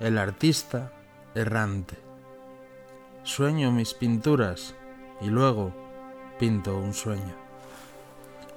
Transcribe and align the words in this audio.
El 0.00 0.16
artista 0.16 0.92
errante. 1.34 1.98
Sueño 3.22 3.70
mis 3.70 3.92
pinturas 3.92 4.74
y 5.20 5.26
luego 5.26 5.74
pinto 6.38 6.74
un 6.74 6.94
sueño. 6.94 7.34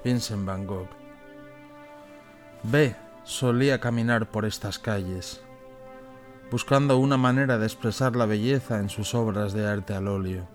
Vincent 0.06 0.46
Van 0.46 0.66
Gogh. 0.66 0.88
B 2.64 2.96
solía 3.26 3.82
caminar 3.82 4.32
por 4.32 4.46
estas 4.46 4.80
calles, 4.80 5.42
buscando 6.50 6.98
una 6.98 7.18
manera 7.18 7.58
de 7.58 7.66
expresar 7.66 8.16
la 8.16 8.26
belleza 8.26 8.80
en 8.80 8.88
sus 8.88 9.14
obras 9.14 9.52
de 9.52 9.68
arte 9.68 9.94
al 9.94 10.08
óleo. 10.08 10.48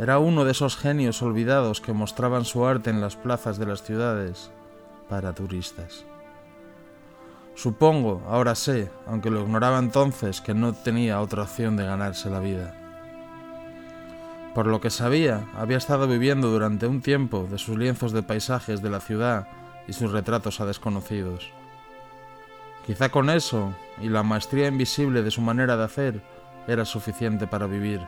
Era 0.00 0.18
uno 0.18 0.44
de 0.44 0.50
esos 0.50 0.76
genios 0.76 1.22
olvidados 1.22 1.80
que 1.80 1.92
mostraban 1.92 2.44
su 2.44 2.66
arte 2.66 2.90
en 2.90 3.00
las 3.00 3.14
plazas 3.14 3.56
de 3.58 3.66
las 3.66 3.84
ciudades 3.84 4.50
para 5.08 5.32
turistas. 5.32 6.04
Supongo, 7.54 8.22
ahora 8.28 8.54
sé, 8.56 8.90
aunque 9.06 9.30
lo 9.30 9.40
ignoraba 9.40 9.78
entonces, 9.78 10.40
que 10.40 10.54
no 10.54 10.72
tenía 10.72 11.20
otra 11.20 11.44
opción 11.44 11.76
de 11.76 11.84
ganarse 11.84 12.28
la 12.28 12.40
vida. 12.40 12.74
Por 14.54 14.66
lo 14.66 14.80
que 14.80 14.90
sabía, 14.90 15.46
había 15.56 15.76
estado 15.76 16.06
viviendo 16.08 16.48
durante 16.48 16.86
un 16.86 17.00
tiempo 17.00 17.46
de 17.50 17.58
sus 17.58 17.78
lienzos 17.78 18.12
de 18.12 18.22
paisajes 18.22 18.82
de 18.82 18.90
la 18.90 19.00
ciudad 19.00 19.48
y 19.86 19.92
sus 19.92 20.10
retratos 20.10 20.60
a 20.60 20.66
desconocidos. 20.66 21.50
Quizá 22.86 23.08
con 23.08 23.30
eso 23.30 23.72
y 24.00 24.08
la 24.08 24.22
maestría 24.22 24.68
invisible 24.68 25.22
de 25.22 25.30
su 25.30 25.40
manera 25.40 25.76
de 25.76 25.84
hacer 25.84 26.22
era 26.66 26.84
suficiente 26.84 27.46
para 27.46 27.66
vivir. 27.66 28.00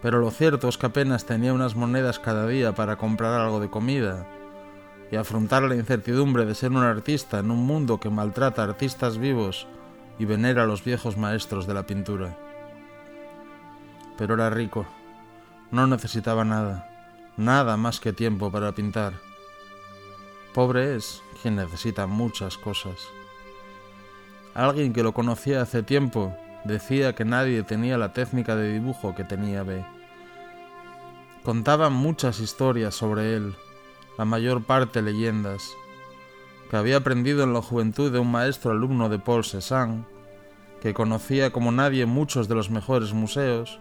Pero 0.00 0.20
lo 0.20 0.30
cierto 0.30 0.68
es 0.68 0.78
que 0.78 0.86
apenas 0.86 1.26
tenía 1.26 1.52
unas 1.52 1.74
monedas 1.76 2.18
cada 2.18 2.46
día 2.46 2.72
para 2.74 2.96
comprar 2.96 3.40
algo 3.40 3.60
de 3.60 3.68
comida 3.68 4.26
y 5.10 5.16
afrontar 5.16 5.62
la 5.62 5.74
incertidumbre 5.74 6.44
de 6.46 6.54
ser 6.54 6.70
un 6.70 6.78
artista 6.78 7.40
en 7.40 7.50
un 7.50 7.66
mundo 7.66 7.98
que 7.98 8.10
maltrata 8.10 8.62
a 8.62 8.66
artistas 8.66 9.18
vivos 9.18 9.66
y 10.18 10.24
venera 10.24 10.62
a 10.62 10.66
los 10.66 10.84
viejos 10.84 11.16
maestros 11.16 11.66
de 11.66 11.74
la 11.74 11.86
pintura. 11.86 12.36
Pero 14.16 14.34
era 14.34 14.50
rico, 14.50 14.86
no 15.70 15.86
necesitaba 15.86 16.44
nada, 16.44 16.88
nada 17.36 17.76
más 17.76 18.00
que 18.00 18.12
tiempo 18.12 18.50
para 18.52 18.72
pintar. 18.72 19.14
Pobre 20.54 20.96
es 20.96 21.22
quien 21.42 21.56
necesita 21.56 22.06
muchas 22.06 22.58
cosas. 22.58 22.98
Alguien 24.54 24.92
que 24.92 25.02
lo 25.02 25.14
conocía 25.14 25.62
hace 25.62 25.82
tiempo 25.82 26.36
decía 26.64 27.14
que 27.14 27.24
nadie 27.24 27.62
tenía 27.62 27.96
la 27.98 28.12
técnica 28.12 28.56
de 28.56 28.72
dibujo 28.72 29.14
que 29.14 29.24
tenía 29.24 29.62
B. 29.62 29.84
Contaban 31.44 31.92
muchas 31.92 32.40
historias 32.40 32.94
sobre 32.94 33.34
él, 33.36 33.54
la 34.20 34.26
mayor 34.26 34.64
parte 34.64 35.00
leyendas, 35.00 35.74
que 36.68 36.76
había 36.76 36.98
aprendido 36.98 37.42
en 37.42 37.54
la 37.54 37.62
juventud 37.62 38.12
de 38.12 38.18
un 38.18 38.30
maestro 38.30 38.72
alumno 38.72 39.08
de 39.08 39.18
Paul 39.18 39.46
Cézanne, 39.46 40.04
que 40.82 40.92
conocía 40.92 41.52
como 41.52 41.72
nadie 41.72 42.04
muchos 42.04 42.46
de 42.46 42.54
los 42.54 42.68
mejores 42.68 43.14
museos, 43.14 43.80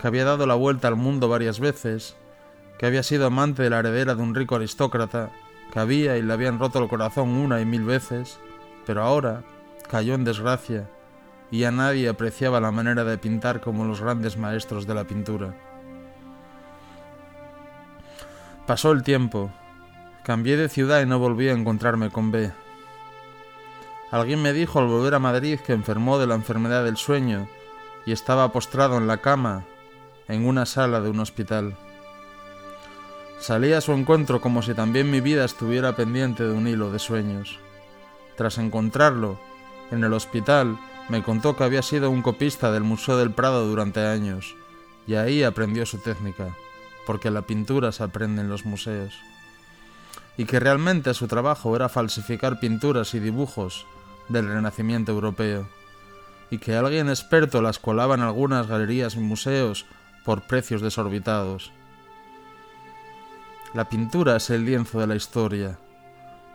que 0.00 0.06
había 0.06 0.24
dado 0.24 0.46
la 0.46 0.54
vuelta 0.54 0.86
al 0.86 0.94
mundo 0.94 1.28
varias 1.28 1.58
veces, 1.58 2.14
que 2.78 2.86
había 2.86 3.02
sido 3.02 3.26
amante 3.26 3.64
de 3.64 3.70
la 3.70 3.80
heredera 3.80 4.14
de 4.14 4.22
un 4.22 4.36
rico 4.36 4.54
aristócrata, 4.54 5.32
que 5.72 5.80
había 5.80 6.16
y 6.16 6.22
le 6.22 6.32
habían 6.32 6.60
roto 6.60 6.78
el 6.78 6.88
corazón 6.88 7.30
una 7.30 7.60
y 7.60 7.66
mil 7.66 7.82
veces, 7.82 8.38
pero 8.86 9.02
ahora 9.02 9.42
cayó 9.90 10.14
en 10.14 10.22
desgracia 10.22 10.88
y 11.50 11.58
ya 11.58 11.72
nadie 11.72 12.08
apreciaba 12.08 12.60
la 12.60 12.70
manera 12.70 13.02
de 13.02 13.18
pintar 13.18 13.60
como 13.60 13.84
los 13.86 14.00
grandes 14.00 14.36
maestros 14.36 14.86
de 14.86 14.94
la 14.94 15.02
pintura. 15.02 15.71
Pasó 18.66 18.92
el 18.92 19.02
tiempo. 19.02 19.50
Cambié 20.22 20.56
de 20.56 20.68
ciudad 20.68 21.02
y 21.02 21.06
no 21.06 21.18
volví 21.18 21.48
a 21.48 21.52
encontrarme 21.52 22.10
con 22.10 22.30
B. 22.30 22.52
Alguien 24.12 24.40
me 24.40 24.52
dijo 24.52 24.78
al 24.78 24.86
volver 24.86 25.14
a 25.14 25.18
Madrid 25.18 25.58
que 25.58 25.72
enfermó 25.72 26.16
de 26.18 26.28
la 26.28 26.36
enfermedad 26.36 26.84
del 26.84 26.96
sueño 26.96 27.48
y 28.06 28.12
estaba 28.12 28.52
postrado 28.52 28.98
en 28.98 29.08
la 29.08 29.16
cama 29.16 29.64
en 30.28 30.46
una 30.46 30.64
sala 30.64 31.00
de 31.00 31.10
un 31.10 31.18
hospital. 31.18 31.76
Salí 33.40 33.72
a 33.72 33.80
su 33.80 33.92
encuentro 33.92 34.40
como 34.40 34.62
si 34.62 34.74
también 34.74 35.10
mi 35.10 35.20
vida 35.20 35.44
estuviera 35.44 35.96
pendiente 35.96 36.44
de 36.44 36.52
un 36.52 36.68
hilo 36.68 36.92
de 36.92 37.00
sueños. 37.00 37.58
Tras 38.36 38.58
encontrarlo, 38.58 39.40
en 39.90 40.04
el 40.04 40.12
hospital, 40.12 40.78
me 41.08 41.24
contó 41.24 41.56
que 41.56 41.64
había 41.64 41.82
sido 41.82 42.10
un 42.10 42.22
copista 42.22 42.70
del 42.70 42.84
Museo 42.84 43.16
del 43.16 43.32
Prado 43.32 43.66
durante 43.66 44.06
años, 44.06 44.54
y 45.08 45.16
ahí 45.16 45.42
aprendió 45.42 45.84
su 45.84 45.98
técnica 45.98 46.54
porque 47.06 47.30
la 47.30 47.42
pintura 47.42 47.92
se 47.92 48.04
aprende 48.04 48.42
en 48.42 48.48
los 48.48 48.64
museos, 48.64 49.18
y 50.36 50.44
que 50.44 50.60
realmente 50.60 51.14
su 51.14 51.28
trabajo 51.28 51.74
era 51.76 51.88
falsificar 51.88 52.60
pinturas 52.60 53.14
y 53.14 53.20
dibujos 53.20 53.86
del 54.28 54.48
Renacimiento 54.48 55.12
europeo, 55.12 55.68
y 56.50 56.58
que 56.58 56.76
alguien 56.76 57.08
experto 57.08 57.62
las 57.62 57.78
colaba 57.78 58.14
en 58.14 58.20
algunas 58.20 58.66
galerías 58.66 59.16
y 59.16 59.20
museos 59.20 59.86
por 60.24 60.42
precios 60.42 60.80
desorbitados. 60.80 61.72
La 63.74 63.88
pintura 63.88 64.36
es 64.36 64.50
el 64.50 64.66
lienzo 64.66 65.00
de 65.00 65.06
la 65.06 65.16
historia. 65.16 65.78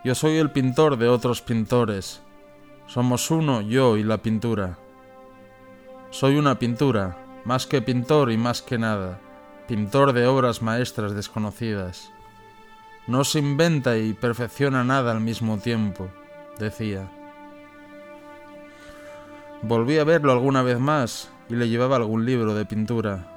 Yo 0.04 0.14
soy 0.14 0.38
el 0.38 0.52
pintor 0.52 0.98
de 0.98 1.10
otros 1.10 1.42
pintores. 1.42 2.22
Somos 2.86 3.32
uno, 3.32 3.62
yo 3.62 3.98
y 3.98 4.04
la 4.04 4.20
pintura. 4.20 4.78
Soy 6.12 6.38
una 6.38 6.60
pintura, 6.60 7.18
más 7.44 7.66
que 7.66 7.82
pintor 7.82 8.32
y 8.32 8.38
más 8.38 8.62
que 8.62 8.78
nada 8.78 9.20
pintor 9.68 10.14
de 10.14 10.26
obras 10.28 10.62
maestras 10.62 11.14
desconocidas. 11.14 12.12
No 13.06 13.24
se 13.24 13.40
inventa 13.40 13.98
y 13.98 14.14
perfecciona 14.14 14.84
nada 14.84 15.12
al 15.12 15.20
mismo 15.20 15.58
tiempo, 15.58 16.10
decía. 16.58 17.10
Volví 19.62 19.98
a 19.98 20.04
verlo 20.04 20.32
alguna 20.32 20.62
vez 20.62 20.80
más 20.80 21.30
y 21.50 21.56
le 21.56 21.68
llevaba 21.68 21.98
algún 21.98 22.26
libro 22.26 22.54
de 22.54 22.66
pintura. 22.66 23.28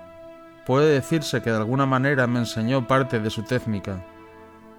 Puede 0.66 0.92
decirse 0.92 1.42
que 1.42 1.50
de 1.50 1.56
alguna 1.56 1.86
manera 1.86 2.26
me 2.26 2.38
enseñó 2.38 2.86
parte 2.86 3.18
de 3.18 3.30
su 3.30 3.42
técnica, 3.42 4.04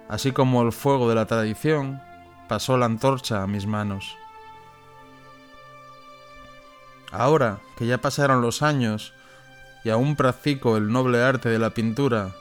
así 0.07 0.31
como 0.31 0.61
el 0.61 0.71
fuego 0.71 1.09
de 1.09 1.15
la 1.15 1.25
tradición 1.25 2.01
pasó 2.47 2.77
la 2.77 2.85
antorcha 2.85 3.43
a 3.43 3.47
mis 3.47 3.65
manos. 3.65 4.15
Ahora 7.11 7.59
que 7.75 7.87
ya 7.87 7.97
pasaron 7.97 8.41
los 8.41 8.61
años 8.61 9.13
y 9.83 9.89
aún 9.89 10.15
practico 10.15 10.77
el 10.77 10.91
noble 10.91 11.21
arte 11.21 11.49
de 11.49 11.59
la 11.59 11.71
pintura, 11.71 12.31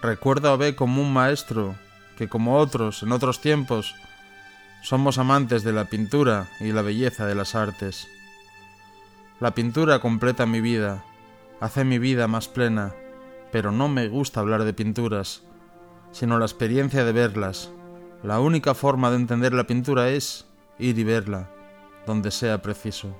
recuerdo 0.00 0.50
a 0.50 0.56
B 0.56 0.74
como 0.74 1.02
un 1.02 1.12
maestro 1.12 1.74
que, 2.16 2.28
como 2.28 2.58
otros 2.58 3.02
en 3.02 3.12
otros 3.12 3.40
tiempos, 3.40 3.94
somos 4.82 5.18
amantes 5.18 5.62
de 5.62 5.72
la 5.72 5.84
pintura 5.84 6.48
y 6.60 6.72
la 6.72 6.82
belleza 6.82 7.26
de 7.26 7.34
las 7.34 7.54
artes. 7.54 8.08
La 9.40 9.54
pintura 9.54 10.00
completa 10.00 10.46
mi 10.46 10.60
vida, 10.60 11.04
hace 11.60 11.84
mi 11.84 11.98
vida 11.98 12.28
más 12.28 12.48
plena, 12.48 12.94
pero 13.50 13.70
no 13.70 13.88
me 13.88 14.08
gusta 14.08 14.40
hablar 14.40 14.64
de 14.64 14.72
pinturas, 14.72 15.42
sino 16.10 16.38
la 16.38 16.44
experiencia 16.44 17.04
de 17.04 17.12
verlas. 17.12 17.70
La 18.22 18.40
única 18.40 18.74
forma 18.74 19.10
de 19.10 19.16
entender 19.16 19.52
la 19.52 19.66
pintura 19.66 20.10
es 20.10 20.46
ir 20.78 20.98
y 20.98 21.04
verla, 21.04 21.50
donde 22.06 22.30
sea 22.30 22.62
preciso. 22.62 23.16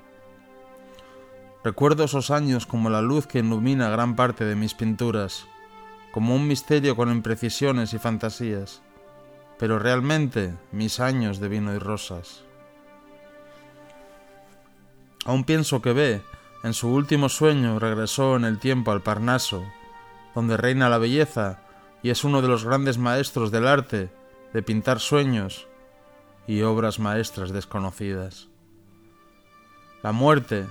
Recuerdo 1.64 2.04
esos 2.04 2.30
años 2.30 2.66
como 2.66 2.90
la 2.90 3.02
luz 3.02 3.26
que 3.26 3.38
ilumina 3.38 3.88
gran 3.88 4.16
parte 4.16 4.44
de 4.44 4.56
mis 4.56 4.74
pinturas, 4.74 5.46
como 6.10 6.34
un 6.34 6.48
misterio 6.48 6.96
con 6.96 7.10
imprecisiones 7.10 7.94
y 7.94 7.98
fantasías, 7.98 8.82
pero 9.58 9.78
realmente 9.78 10.54
mis 10.72 10.98
años 10.98 11.38
de 11.38 11.48
vino 11.48 11.72
y 11.72 11.78
rosas. 11.78 12.42
Aún 15.24 15.44
pienso 15.44 15.80
que 15.80 15.92
ve, 15.92 16.22
en 16.64 16.74
su 16.74 16.88
último 16.88 17.28
sueño 17.28 17.78
regresó 17.78 18.34
en 18.34 18.44
el 18.44 18.58
tiempo 18.58 18.90
al 18.90 19.02
Parnaso, 19.02 19.64
donde 20.34 20.56
reina 20.56 20.88
la 20.88 20.98
belleza 20.98 21.60
y 22.02 22.10
es 22.10 22.24
uno 22.24 22.42
de 22.42 22.48
los 22.48 22.64
grandes 22.64 22.98
maestros 22.98 23.52
del 23.52 23.68
arte 23.68 24.10
de 24.52 24.62
pintar 24.62 24.98
sueños 24.98 25.68
y 26.48 26.62
obras 26.62 26.98
maestras 26.98 27.52
desconocidas. 27.52 28.48
La 30.02 30.10
muerte, 30.10 30.66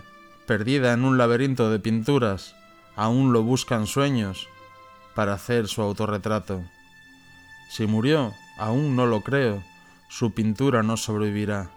perdida 0.45 0.93
en 0.93 1.03
un 1.03 1.17
laberinto 1.17 1.69
de 1.69 1.79
pinturas, 1.79 2.55
aún 2.95 3.33
lo 3.33 3.43
buscan 3.43 3.87
sueños 3.87 4.47
para 5.15 5.33
hacer 5.33 5.67
su 5.67 5.81
autorretrato. 5.81 6.63
Si 7.69 7.87
murió, 7.87 8.33
aún 8.57 8.95
no 8.95 9.05
lo 9.05 9.21
creo, 9.21 9.63
su 10.09 10.33
pintura 10.33 10.83
no 10.83 10.97
sobrevivirá. 10.97 11.71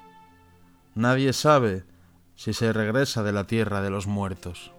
Nadie 0.95 1.33
sabe 1.33 1.85
si 2.37 2.53
se 2.53 2.73
regresa 2.73 3.23
de 3.23 3.33
la 3.33 3.47
tierra 3.47 3.81
de 3.81 3.91
los 3.91 4.07
muertos. 4.07 4.73